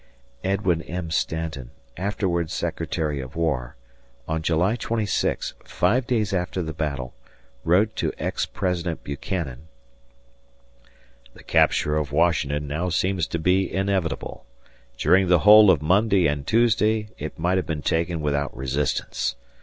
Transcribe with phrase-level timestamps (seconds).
[0.43, 1.11] Edwin M.
[1.11, 3.75] Stanton, afterwards Secretary of War,
[4.27, 7.13] on July 26, five days after the battle,
[7.63, 9.67] wrote to ex President Buchanan:
[11.35, 14.47] The capture of Washington now seems to be inevitable;
[14.97, 19.35] during the whole of Monday and Tuesday it might have been taken without resistance.